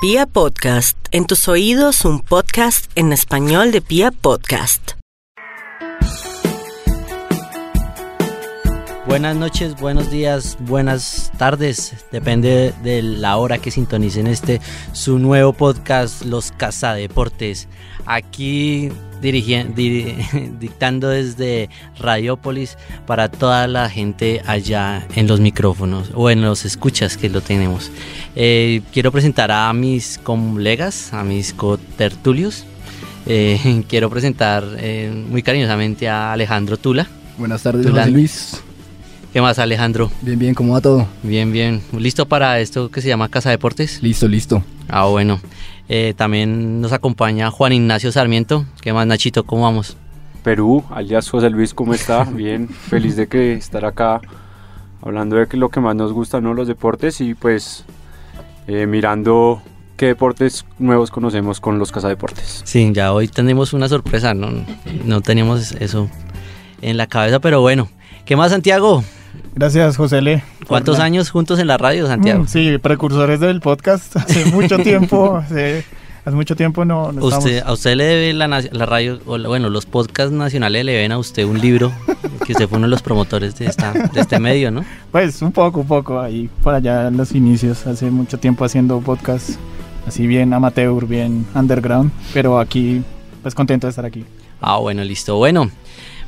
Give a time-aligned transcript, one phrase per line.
[0.00, 4.92] Pia Podcast, en tus oídos un podcast en español de Pia Podcast.
[9.08, 14.60] Buenas noches, buenos días, buenas tardes, depende de la hora que sintonicen este
[14.92, 17.66] su nuevo podcast Los Cazadeportes.
[18.06, 18.90] Aquí
[19.20, 19.74] dirigiendo,
[20.60, 22.76] dictando desde Radiópolis
[23.06, 27.90] para toda la gente allá en los micrófonos o en los escuchas que lo tenemos.
[28.36, 32.64] Eh, quiero presentar a mis colegas, a mis cotertulios.
[33.26, 37.06] Eh, quiero presentar eh, muy cariñosamente a Alejandro Tula.
[37.36, 38.62] Buenas tardes, José Luis.
[39.32, 40.10] ¿Qué más, Alejandro?
[40.22, 41.06] Bien, bien, ¿cómo va todo?
[41.22, 41.82] Bien, bien.
[41.96, 44.02] ¿Listo para esto que se llama Casa Deportes?
[44.02, 44.64] Listo, listo.
[44.88, 45.38] Ah, bueno.
[45.88, 48.66] Eh, también nos acompaña Juan Ignacio Sarmiento.
[48.80, 49.44] ¿Qué más, Nachito?
[49.44, 49.96] ¿Cómo vamos?
[50.42, 52.24] Perú, alias José Luis, ¿cómo está?
[52.32, 54.20] Bien, feliz de que estar acá
[55.02, 56.54] hablando de lo que más nos gusta, ¿no?
[56.54, 57.84] Los deportes y pues
[58.66, 59.62] eh, mirando
[59.96, 62.62] qué deportes nuevos conocemos con los Cazadeportes.
[62.64, 64.50] Sí, ya hoy tenemos una sorpresa, ¿no?
[65.04, 66.08] No teníamos eso
[66.82, 67.88] en la cabeza, pero bueno.
[68.24, 69.02] ¿Qué más, Santiago?
[69.58, 70.44] Gracias, José Le.
[70.68, 72.44] ¿Cuántos años juntos en la radio, Santiago?
[72.44, 74.14] Mm, sí, precursores del podcast.
[74.16, 75.84] Hace mucho tiempo, hace,
[76.30, 80.84] mucho tiempo no, usted, A usted le debe la, la radio, bueno, los podcasts nacionales
[80.84, 81.90] le ven a usted un libro,
[82.46, 84.84] que usted fue uno de los promotores de, esta, de este medio, ¿no?
[85.10, 89.00] Pues un poco, un poco, ahí por allá en los inicios, hace mucho tiempo haciendo
[89.00, 89.58] podcasts
[90.06, 93.02] así bien amateur, bien underground, pero aquí,
[93.42, 94.24] pues contento de estar aquí.
[94.60, 95.36] Ah, bueno, listo.
[95.36, 95.70] Bueno,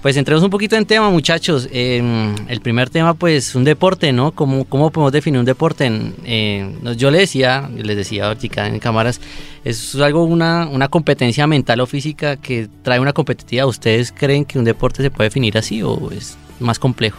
[0.03, 1.69] pues entremos un poquito en tema, muchachos.
[1.73, 4.33] Em, el primer tema, pues, un deporte, ¿no?
[4.33, 5.91] ¿Cómo, podemos definir un deporte?
[6.25, 9.21] Eh, yo le decía, les decía ahorita en cámaras,
[9.65, 13.67] es algo, una, una competencia mental o física que trae una competitividad.
[13.67, 17.19] ¿Ustedes creen que un deporte se puede definir así o es más complejo?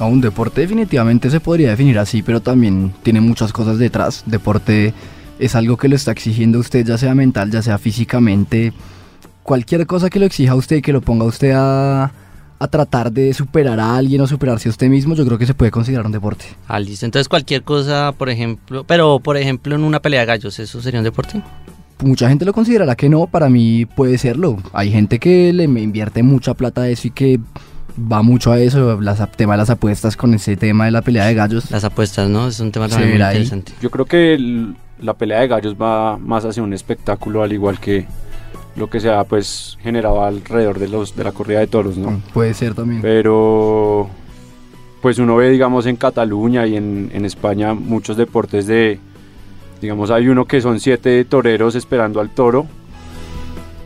[0.00, 4.24] un deporte definitivamente se podría definir así, pero también tiene muchas cosas detrás.
[4.26, 4.94] Deporte
[5.38, 8.72] es algo que lo está exigiendo usted, ya sea mental, ya sea físicamente
[9.42, 12.12] cualquier cosa que lo exija a usted y que lo ponga a usted a,
[12.70, 15.72] tratar de superar a alguien o superarse a usted mismo, yo creo que se puede
[15.72, 16.44] considerar un deporte.
[16.68, 17.04] Ah, listo.
[17.04, 21.00] Entonces cualquier cosa, por ejemplo, pero por ejemplo en una pelea de gallos, ¿eso sería
[21.00, 21.42] un deporte?
[22.04, 24.58] Mucha gente lo considerará que no, para mí puede serlo.
[24.72, 27.40] Hay gente que le invierte mucha plata a eso y que
[27.98, 31.26] va mucho a eso, las, tema de las apuestas con ese tema de la pelea
[31.26, 31.70] de gallos.
[31.70, 32.48] Las apuestas, ¿no?
[32.48, 33.72] Es un tema también muy interesante.
[33.80, 38.06] Yo creo que la pelea de gallos va más hacia un espectáculo, al igual que
[38.76, 42.12] lo que se ha pues generado alrededor de los de la corrida de toros, ¿no?
[42.12, 43.02] Mm, puede ser también.
[43.02, 44.08] Pero
[45.00, 48.98] pues uno ve digamos en Cataluña y en, en España muchos deportes de
[49.80, 52.66] digamos hay uno que son siete toreros esperando al toro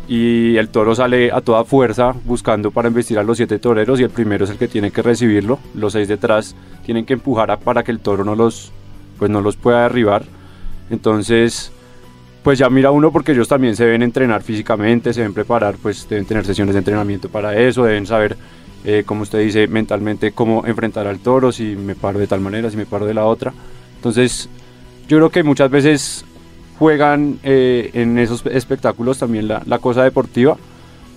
[0.09, 4.05] y el toro sale a toda fuerza buscando para embestir a los siete toreros y
[4.05, 6.55] el primero es el que tiene que recibirlo, los seis detrás
[6.85, 8.73] tienen que empujar para que el toro no los
[9.19, 10.25] pues no los pueda derribar.
[10.91, 11.73] Entonces,
[12.47, 16.09] pues ya mira uno porque ellos también se deben entrenar físicamente, se deben preparar, pues
[16.09, 18.37] deben tener sesiones de entrenamiento para eso, deben saber,
[18.85, 22.71] eh, como usted dice, mentalmente cómo enfrentar al toro, si me paro de tal manera,
[22.71, 23.53] si me paro de la otra.
[23.97, 24.49] Entonces,
[25.09, 26.25] yo creo que muchas veces
[26.79, 30.57] juegan eh, en esos espectáculos también la, la, cosa deportiva,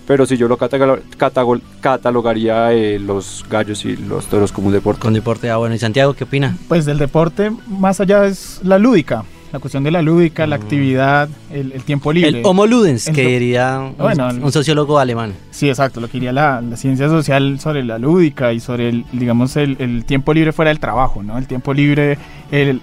[0.08, 5.02] pero si yo lo catalogaría eh, los gallos y los toros como un deporte.
[5.02, 6.58] Con deporte, ah, bueno, ¿y Santiago qué opina?
[6.66, 10.62] Pues del deporte, más allá es la lúdica la cuestión de la lúdica, la mm.
[10.62, 12.40] actividad, el, tiempo libre.
[12.40, 15.34] El homo ludens, que diría un, sociólogo alemán.
[15.50, 19.56] Sí, exacto, lo que diría la, ciencia social sobre la lúdica y sobre, el, digamos,
[19.56, 21.38] el, tiempo libre fuera del trabajo, ¿no?
[21.38, 22.18] El tiempo libre,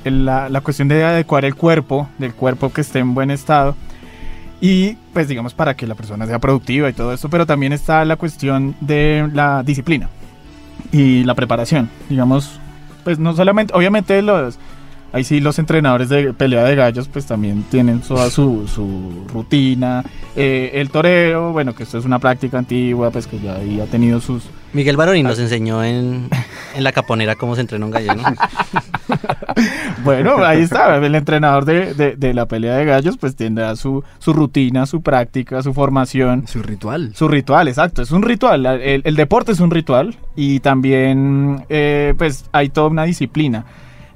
[0.03, 3.75] la, la cuestión de adecuar el cuerpo, del cuerpo que esté en buen estado.
[4.59, 8.03] Y pues digamos para que la persona sea productiva y todo eso, pero también está
[8.05, 10.09] la cuestión de la disciplina
[10.91, 11.89] y la preparación.
[12.09, 12.59] Digamos,
[13.03, 14.57] pues no solamente, obviamente los
[15.13, 20.03] Ahí sí los entrenadores de pelea de gallos pues también tienen toda su, su rutina.
[20.35, 24.19] Eh, el toreo, bueno, que esto es una práctica antigua, pues que ya había tenido
[24.19, 24.43] sus...
[24.73, 26.29] Miguel Baroní nos enseñó en,
[26.75, 28.23] en, la caponera cómo se entrena un gallo, ¿no?
[30.03, 34.33] bueno, ahí está, el entrenador de, de, la pelea de gallos pues tendrá su, su
[34.33, 36.47] rutina, su práctica, su formación.
[36.47, 37.13] Su ritual.
[37.15, 38.65] Su ritual, exacto, es un ritual.
[38.65, 43.65] El, el deporte es un ritual y también eh, pues hay toda una disciplina.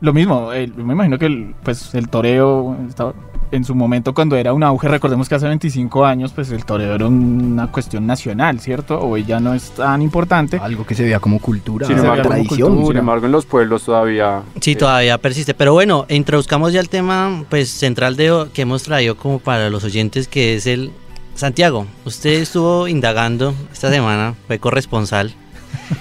[0.01, 3.13] Lo mismo, me imagino que el, pues, el toreo estaba,
[3.51, 6.95] en su momento cuando era un auge, recordemos que hace 25 años, pues el toreo
[6.95, 8.99] era una cuestión nacional, ¿cierto?
[8.99, 10.57] Hoy ya no es tan importante.
[10.57, 12.87] Algo que se veía como cultura, sin embargo, tradición.
[12.87, 14.41] Sin embargo, en los pueblos todavía...
[14.59, 15.53] Sí, todavía persiste.
[15.53, 19.83] Pero bueno, introduzcamos ya el tema pues central de que hemos traído como para los
[19.83, 20.91] oyentes, que es el...
[21.33, 25.33] Santiago, usted estuvo indagando esta semana, fue corresponsal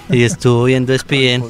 [0.09, 1.45] y estuvo viendo ESPN.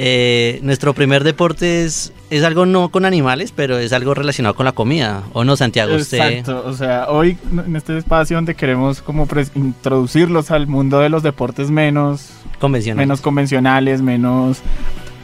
[0.00, 4.66] Eh, nuestro primer deporte es es algo no con animales, pero es algo relacionado con
[4.66, 5.22] la comida.
[5.32, 5.94] ¿O no, Santiago?
[5.94, 6.18] Usted...
[6.18, 11.22] Exacto, o sea, hoy en este espacio donde queremos como introducirlos al mundo de los
[11.22, 12.98] deportes menos Convencional.
[12.98, 14.58] menos convencionales, menos,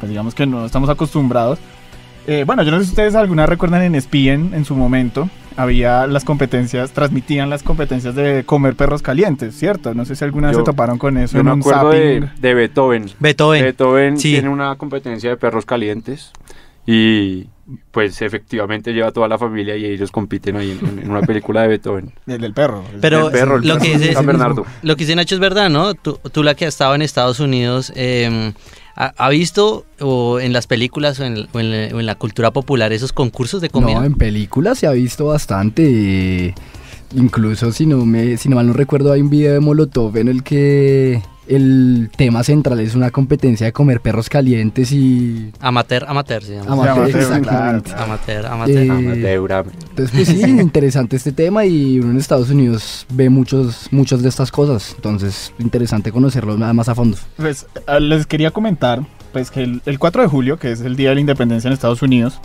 [0.00, 1.58] pues digamos que no estamos acostumbrados.
[2.26, 6.06] Eh, bueno, yo no sé si ustedes alguna recuerdan en ESPN en su momento, había
[6.06, 9.94] las competencias, transmitían las competencias de comer perros calientes, ¿cierto?
[9.94, 11.90] No sé si alguna vez Yo- se toparon con eso Yo en me un acuerdo
[11.90, 13.10] de, Beethoven.
[13.20, 13.62] Beethoven.
[13.64, 14.32] Beethoven Sí.
[14.32, 16.32] tiene una competencia de perros calientes
[16.86, 17.46] y
[17.92, 21.62] pues efectivamente lleva a toda la familia y ellos compiten ahí en, en una película
[21.62, 22.12] de Beethoven.
[22.26, 22.84] El del perro.
[22.92, 23.84] el- Pero El perro, el lo perro.
[23.86, 24.66] que dice San Bernardo.
[24.82, 25.94] Lo que dice Nacho es verdad, ¿no?
[25.94, 28.52] Tú, tú la que has estado en Estados Unidos, eh,
[28.96, 32.52] ¿ha, visto o en las películas o en, o en la, o en la cultura
[32.52, 34.00] popular esos concursos de comida?
[34.00, 35.82] No, en películas se ha visto bastante.
[36.48, 36.54] eh,
[37.16, 40.26] Incluso si no me, si no mal no recuerdo, hay un video de Molotov en
[40.28, 46.42] el que el tema central es una competencia de comer perros calientes y Amateur, amateur
[46.42, 46.72] llama.
[46.72, 47.90] amateur, amateur, exactamente.
[47.90, 48.04] claro.
[48.04, 48.78] Amateur, amateur.
[48.84, 49.64] Eh, Amadeura.
[49.90, 54.28] Entonces, pues sí, interesante este tema y uno en Estados Unidos ve muchos, muchas de
[54.28, 54.92] estas cosas.
[54.96, 57.16] Entonces, interesante conocerlo nada más a fondo.
[57.36, 59.02] Pues eh, les quería comentar
[59.32, 61.74] pues que el, el 4 de julio, que es el Día de la Independencia en
[61.74, 62.38] Estados Unidos,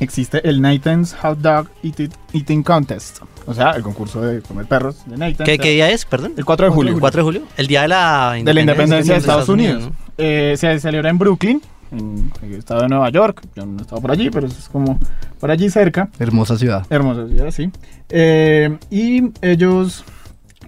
[0.00, 3.18] existe el Nathan's Hot Dog Eat- Eating Contest.
[3.46, 5.48] O sea, el concurso de comer perros de Nathan's.
[5.48, 6.34] ¿Qué, qué día es, perdón?
[6.36, 6.94] El 4 de julio.
[6.94, 7.42] ¿El 4 de julio?
[7.56, 9.84] El día de la de la independencia de Estados Unidos.
[9.84, 9.92] ¿no?
[10.18, 11.60] Eh, se celebra en Brooklyn,
[11.90, 13.42] en el estado de Nueva York.
[13.56, 14.98] Yo no he estado por allí, pero es como
[15.40, 16.08] por allí cerca.
[16.18, 16.86] Hermosa ciudad.
[16.90, 17.70] Hermosa ciudad, sí.
[18.10, 20.04] Eh, y ellos,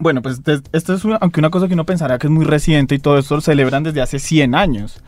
[0.01, 0.41] bueno, pues
[0.73, 3.19] esto es una, aunque una cosa que uno pensará que es muy reciente y todo
[3.19, 5.01] esto lo celebran desde hace 100 años.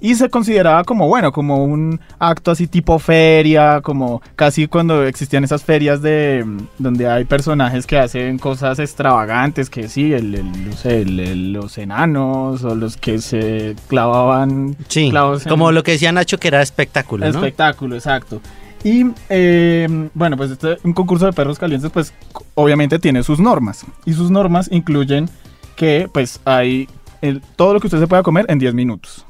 [0.00, 5.42] Y se consideraba como, bueno, como un acto así tipo feria, como casi cuando existían
[5.42, 10.70] esas ferias de mm, donde hay personajes que hacen cosas extravagantes, que sí, el, el-
[10.70, 15.72] no sé, el- el- los enanos o los que se clavaban Sí, clavos en- como
[15.72, 17.30] lo que decía Nacho que era espectáculo, ¿no?
[17.38, 18.40] Espectáculo, exacto.
[18.84, 22.14] Y eh, bueno, pues este, un concurso de perros calientes, pues
[22.54, 23.84] obviamente tiene sus normas.
[24.04, 25.28] Y sus normas incluyen
[25.74, 26.88] que pues hay
[27.20, 29.24] el- todo lo que usted se pueda comer en 10 minutos.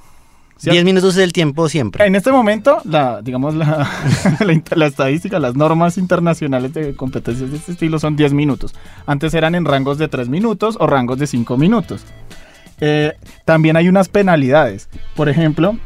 [0.58, 0.74] ¿Cierto?
[0.74, 2.04] 10 minutos es el tiempo siempre.
[2.04, 3.66] En este momento, la, digamos, la,
[4.40, 8.74] la, int- la estadística, las normas internacionales de competencias de este estilo son 10 minutos.
[9.06, 12.04] Antes eran en rangos de 3 minutos o rangos de 5 minutos.
[12.80, 13.12] Eh,
[13.44, 14.88] también hay unas penalidades.
[15.14, 15.76] Por ejemplo,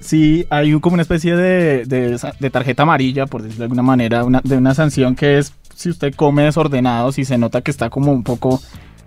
[0.00, 3.64] si hay un- como una especie de, de sa- de tarjeta amarilla, por decirlo de
[3.64, 7.60] alguna manera, una, de una sanción que es si usted come desordenado, si se nota
[7.60, 8.62] que está como un poco...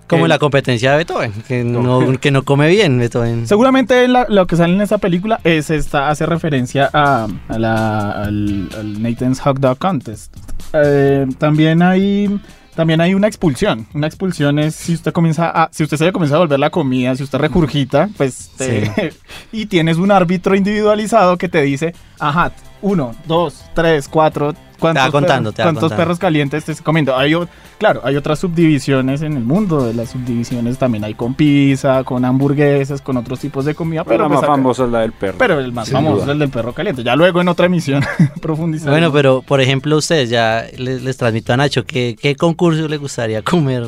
[0.10, 3.48] Como eh, la competencia de Beethoven, que no, que no come bien Beethoven.
[3.48, 8.12] Seguramente la- lo que sale en esta película es esta, hace referencia a, a la-
[8.12, 10.36] al, al Nathan's Hot Dog Contest.
[10.74, 12.40] Eh, también hay
[12.76, 13.88] también hay una expulsión.
[13.94, 17.14] Una expulsión es si usted comienza a, si usted se comienza a volver la comida,
[17.16, 19.14] si usted regurgita, pues te-
[19.52, 22.52] y tienes un árbitro individualizado que te dice, ajá,
[22.82, 24.54] uno, dos, tres, cuatro.
[24.80, 26.02] ¿Cuántos, va contando, perros, te va cuántos contando.
[26.04, 27.16] perros calientes te comiendo?
[27.18, 27.36] Hay,
[27.78, 29.86] claro, hay otras subdivisiones en el mundo.
[29.86, 34.04] De las subdivisiones también hay con pizza, con hamburguesas, con otros tipos de comida.
[34.04, 35.38] Pero Pero, la más acá- famosa es la del perro.
[35.38, 36.24] pero el más Sin famoso duda.
[36.26, 37.04] es el del perro caliente.
[37.04, 38.04] Ya luego en otra emisión
[38.42, 38.92] profundizamos.
[38.94, 42.98] Bueno, pero por ejemplo, ustedes ya les, les transmito a Nacho, ¿qué, qué concurso le
[42.98, 43.84] gustaría comer?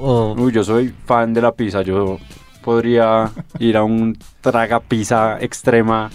[0.00, 1.82] O, Uy, yo soy fan de la pizza.
[1.82, 2.18] Yo
[2.62, 6.10] podría ir a un traga pizza extrema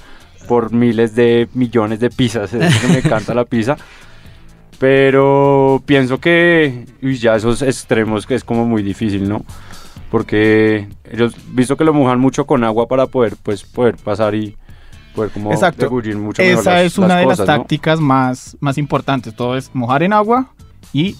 [0.48, 2.54] por miles de millones de pizzas.
[2.54, 3.77] Es que me encanta la pizza.
[4.80, 9.44] Pero pienso que uy, ya esos extremos que es como muy difícil, ¿no?
[10.12, 14.55] Porque ellos, visto que lo mojan mucho con agua para poder, pues, poder pasar y
[15.15, 15.89] poder como Exacto.
[15.89, 17.62] mucho mejor Esa las- es una las de cosas, las ¿no?
[17.62, 19.36] tácticas más, más importantes.
[19.36, 20.48] Todo es mojar en agua
[20.94, 21.15] y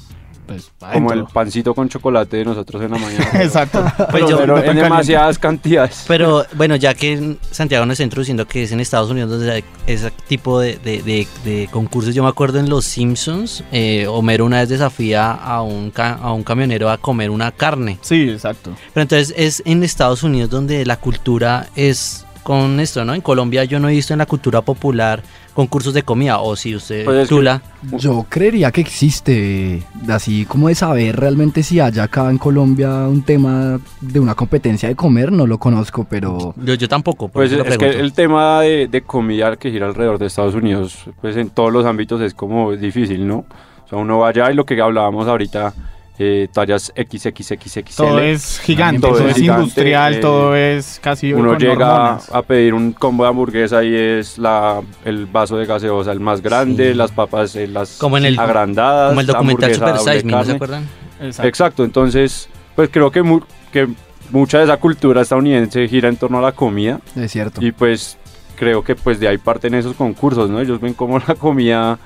[0.46, 3.30] pues Como el pancito con chocolate de nosotros en la mañana.
[3.42, 3.84] Exacto.
[4.12, 4.84] Pues yo- pero en caliente.
[4.84, 6.06] demasiadas cantidades.
[6.08, 9.64] pero bueno, ya que Santiago nos está introduciendo que es en Estados Unidos donde hay
[9.88, 14.46] ese tipo de, de- de- de concursos, yo me acuerdo en Los Simpsons, eh, Homero
[14.46, 17.98] una vez desafía a un, ca- a un camionero a comer una carne.
[18.02, 18.72] Sí, exacto.
[18.94, 23.16] Pero entonces es en Estados Unidos donde la cultura es con esto, ¿no?
[23.16, 25.24] En Colombia yo no he visto en la cultura popular
[25.56, 27.60] concursos de comida, o si usted, Pues es que- Tula,
[27.98, 33.24] Yo creería que existe, así como de saber realmente si hay acá en Colombia un
[33.24, 37.30] tema de una competencia de comer, no lo conozco, pero yo, yo tampoco.
[37.30, 40.28] por Pues eso lo es que el tema de, de comida que gira alrededor de
[40.28, 43.38] Estados Unidos, pues en todos los ámbitos es como difícil, ¿no?
[43.86, 45.74] O sea, uno va allá y lo que hablábamos ahorita,
[46.18, 47.96] eh, tallas XXXXL.
[47.96, 51.74] Todo es gigante, Todo todo, es es gigante, industrial, eh, todo es casi Uno llega
[51.94, 52.30] hormonas.
[52.34, 56.42] a pedir un combo de hamburguesa y es la, el vaso de gaseosa el más
[56.42, 56.98] grande, Sí.
[56.98, 60.52] las papas eh, las Como en el- agrandadas, Como el documental Super Size ¿no se
[60.54, 60.88] acuerdan?
[61.22, 61.48] Exacto.
[61.48, 63.42] Exacto, entonces, pues creo que, mu-
[63.72, 63.88] que
[64.32, 67.64] mucha de esa cultura estadounidense gira en torno a la comida es cierto.
[67.64, 68.18] y pues
[68.56, 70.62] creo que pues de ahí parten esos concursos, ¿no?
[70.62, 72.00] Ellos ven como la comida,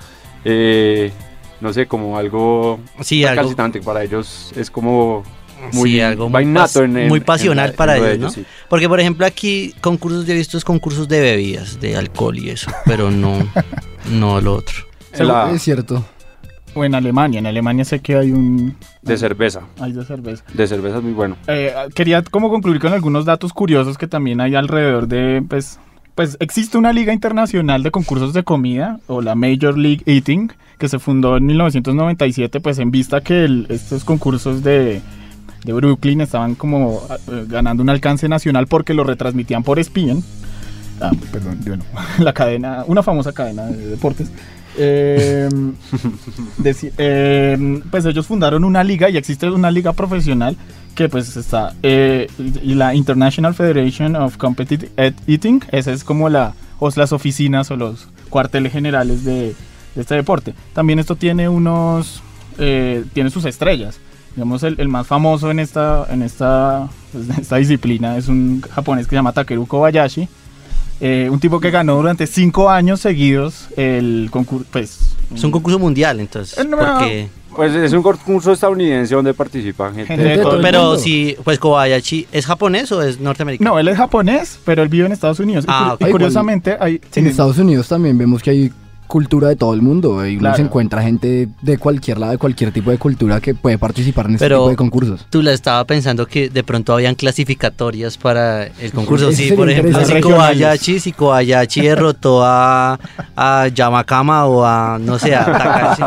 [0.43, 1.11] eh,
[1.61, 3.53] no sé, como algo Sí, algo.
[3.83, 5.23] Para ellos es como
[5.73, 8.29] muy sí, algo muy, pas- en- muy pasional para en ellos, ¿no?
[8.31, 8.45] sí.
[8.69, 12.49] Porque, por ejemplo, aquí concursos, yo he visto es concursos de bebidas, de alcohol y
[12.49, 13.37] eso, pero no,
[14.11, 14.75] no lo otro.
[15.17, 16.05] La- Es cierto.
[16.75, 18.77] O en Alemania, en Alemania sé que hay un...
[19.01, 19.61] de cerveza.
[19.81, 20.43] Hay de cerveza.
[20.53, 21.35] De cerveza es muy bueno.
[21.47, 25.79] Eh, quería como concluir con algunos datos curiosos que también hay alrededor de, pues,
[26.13, 30.89] pues existe una liga internacional de concursos de comida o la Major League Eating que
[30.89, 35.01] se fundó en 1997, pues en vista que el- estos concursos de,
[35.65, 40.23] de Brooklyn estaban como eh, ganando un alcance nacional porque lo retransmitían por ESPN.
[41.01, 41.83] Ah, perdón, yo no.
[42.23, 44.31] La cadena, una famosa cadena de deportes.
[44.77, 45.49] Eh,
[46.57, 50.55] deci- eh, pues ellos fundaron una liga y existe una liga profesional
[50.95, 52.27] que pues está eh,
[52.63, 57.71] y la International Federation of Competitive Eat- Eating esa es como la o las oficinas
[57.71, 59.55] o los cuarteles generales de,
[59.99, 62.21] de este deporte también esto tiene unos
[62.57, 63.99] eh, tiene sus estrellas
[64.35, 68.61] digamos el, el más famoso en esta en esta pues, en esta disciplina es un
[68.71, 70.27] japonés que se llama Takeru Kobayashi
[71.01, 75.77] eh, un tipo que ganó durante cinco años seguidos el concurso pues Es un concurso
[75.79, 77.29] mundial, entonces, Eh, no, porque...
[77.55, 80.07] Pues es un concurso estadounidense donde participan gente.
[80.15, 80.99] Gente de todo Pero mundo.
[80.99, 83.71] si, pues Kobayashi, ¿es japonés o es norteamericano?
[83.71, 85.65] No, él es japonés, pero él vive en Estados Unidos.
[85.65, 86.09] Y Ah, cu- ok.
[86.09, 87.01] y, curiosamente hay...
[87.15, 88.71] En Estados Unidos también vemos que hay
[89.09, 92.71] cultura de todo el mundo y uno se encuentra gente de cualquier lado, de cualquier
[92.71, 95.25] tipo de cultura que puede participar en este Pero- tipo de concursos.
[95.31, 99.31] Tú la estaba pensando que de pronto habían clasificatorias para el concurso.
[99.31, 100.21] Sí, por ejemplo, si.
[100.21, 102.99] Kobayashi, si Kobayashi derrotó a,
[103.35, 106.03] a Yamakama o a, no sé, a Takashi.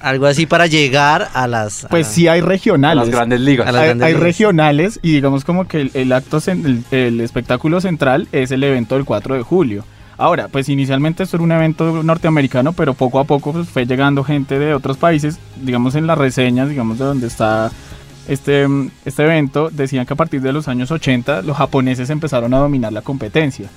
[0.00, 1.86] Algo así para llegar a las...
[1.88, 3.06] Pues sí hay a regionales.
[3.06, 3.68] las grandes ligas.
[3.68, 4.22] A las hay, grandes hay ligas.
[4.24, 8.96] regionales y digamos como que el, el acto, el, el espectáculo central es el evento
[8.96, 9.84] del 4 de julio.
[10.18, 14.24] Ahora, pues inicialmente esto era un evento norteamericano, pero poco a poco pues, fue llegando
[14.24, 17.70] gente de otros países, digamos en las reseñas, digamos de donde está
[18.26, 18.66] este,
[19.04, 22.92] este evento, decían que a partir de los años 80 los japoneses empezaron a dominar
[22.92, 23.68] la competencia.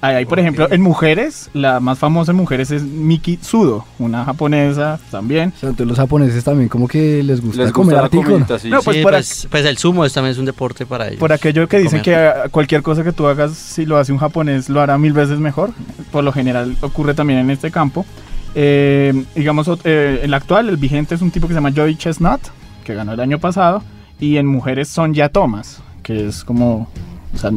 [0.00, 4.22] Ahí hay, por ejemplo, en mujeres, la más famosa en mujeres es Miki Tsudo, una
[4.26, 5.54] japonesa también.
[5.56, 8.30] O sea, entonces los japoneses también como que les gusta Les comer gusta la artículo.
[8.32, 8.68] comidita, sí.
[8.68, 11.18] No, pues Sí, pues, pues el sumo es, también es un deporte para ellos.
[11.20, 12.04] Por aquello que dicen Comer.
[12.04, 15.14] que ah, cualquier cosa que tú hagas, si lo hace un japonés, lo hará mil
[15.14, 15.70] veces mejor.
[16.12, 18.04] Por lo general ocurre también en este campo.
[18.54, 22.40] Eh, digamos, eh, el actual, el vigente es un tipo que se llama Joy Chestnut,
[22.84, 23.82] que ganó el año pasado.
[24.20, 26.88] Y en mujeres son ya Thomas, que es como...
[27.34, 27.50] o sea,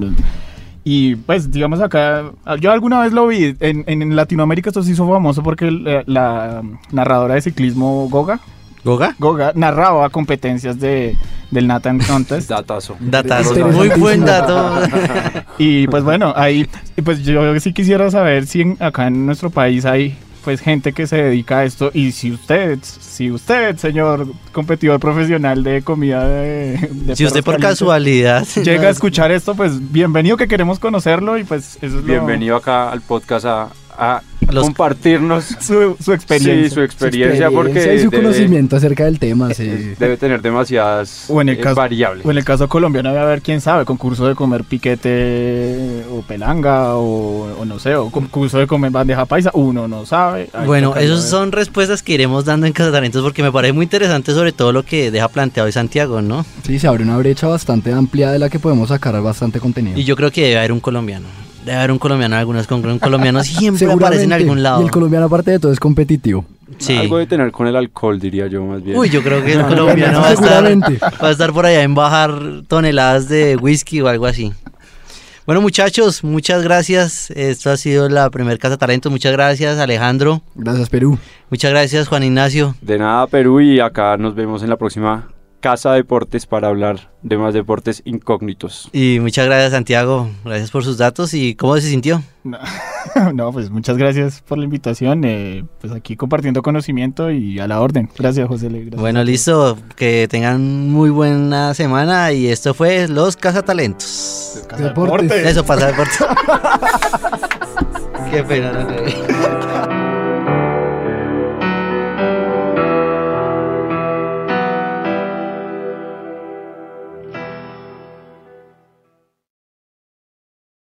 [0.90, 5.06] y pues, digamos acá, yo alguna vez lo vi, en, en Latinoamérica esto se hizo
[5.12, 8.40] famoso porque la, la narradora de ciclismo Goga,
[8.86, 9.16] ¿Goga?
[9.20, 11.18] Goga narraba competencias de,
[11.52, 12.50] del Nathan Contest.
[12.58, 12.96] Datazo.
[13.02, 13.68] Datazo.
[13.68, 14.82] Muy buen dato.
[15.58, 19.50] Y pues bueno, ahí, y pues yo sí quisiera saber si en- acá en nuestro
[19.50, 21.92] país hay pues gente que se dedica a esto.
[21.94, 27.56] Y si usted, si usted, señor competidor profesional de comida de, de si usted por
[27.56, 28.46] calientes, casualidad.
[28.64, 32.56] llega a escuchar esto, pues bienvenido que queremos conocerlo y pues eso es lo- Bienvenido
[32.56, 36.70] acá al podcast a, a Los- compartirnos su, su experiencia.
[36.70, 39.94] sí, su experiencia, porque y su debe- conocimiento acerca del tema, sí.
[40.00, 42.26] debe tener demasiadas O en el eh, caso- variables.
[42.26, 46.96] O en el caso colombiano debe haber, quién sabe, concurso de comer piquete o pelanga
[46.96, 50.50] o, o no sé, o concurso de comer bandeja paisa, uno no sabe.
[50.66, 54.32] Bueno, esas son respuestas que iremos dando en Casa Talentos porque me parece muy interesante
[54.34, 56.46] sobre todo lo que deja planteado hoy Santiago, ¿no?
[56.66, 59.98] Sí, se abre una brecha bastante amplia de la que podemos sacar bastante contenido.
[60.00, 61.26] Y yo creo que debe haber un colombiano.
[61.68, 64.82] Debe haber un colombiano en algunos con un colombiano siempre aparece en algún lado.
[64.82, 66.46] Y el colombiano aparte de todo es competitivo.
[66.78, 66.96] Sí.
[66.96, 68.98] Algo de tener con el alcohol, diría yo más bien.
[68.98, 71.94] Uy, yo creo que el colombiano va a, estar, va a estar por allá en
[71.94, 74.54] bajar toneladas de whisky o algo así.
[75.46, 77.32] Bueno, muchachos, muchas gracias.
[77.32, 79.12] Esto ha sido la primer Casa Talentos.
[79.12, 80.42] Muchas gracias, Alejandro.
[80.56, 81.20] Gracias, Perú.
[81.50, 82.76] Muchas gracias, Juan Ignacio.
[82.80, 85.28] De nada, Perú, y acá nos vemos en la próxima
[85.60, 88.90] Casa Deportes para hablar de más deportes incógnitos.
[88.94, 90.30] Y muchas gracias, Santiago.
[90.46, 91.34] Gracias por sus datos.
[91.34, 92.22] ¿Y cómo se sintió?
[92.44, 92.60] No,
[93.34, 95.24] no, pues muchas gracias por la invitación.
[95.26, 98.10] eh, pues aquí compartiendo conocimiento y a la orden.
[98.18, 98.70] Gracias, José.
[98.70, 98.96] Gracias.
[98.96, 99.78] Bueno, listo.
[99.96, 102.32] Que tengan muy buena semana.
[102.32, 104.64] Y esto fue Los Cazatalentos.
[104.68, 105.30] Casa Deportes.
[105.30, 105.52] Deportes.
[105.52, 106.12] Eso pasa, deporte.
[108.32, 109.87] Qué pena, no.